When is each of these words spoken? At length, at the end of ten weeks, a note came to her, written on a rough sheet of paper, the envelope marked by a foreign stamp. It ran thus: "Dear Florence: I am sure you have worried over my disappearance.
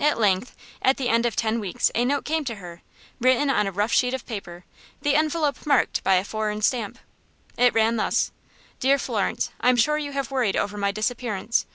At 0.00 0.18
length, 0.18 0.56
at 0.80 0.96
the 0.96 1.10
end 1.10 1.26
of 1.26 1.36
ten 1.36 1.60
weeks, 1.60 1.90
a 1.94 2.06
note 2.06 2.24
came 2.24 2.42
to 2.46 2.54
her, 2.54 2.80
written 3.20 3.50
on 3.50 3.66
a 3.66 3.70
rough 3.70 3.92
sheet 3.92 4.14
of 4.14 4.24
paper, 4.24 4.64
the 5.02 5.14
envelope 5.14 5.66
marked 5.66 6.02
by 6.02 6.14
a 6.14 6.24
foreign 6.24 6.62
stamp. 6.62 6.98
It 7.58 7.74
ran 7.74 7.96
thus: 7.96 8.32
"Dear 8.80 8.98
Florence: 8.98 9.50
I 9.60 9.68
am 9.68 9.76
sure 9.76 9.98
you 9.98 10.12
have 10.12 10.30
worried 10.30 10.56
over 10.56 10.78
my 10.78 10.90
disappearance. 10.90 11.66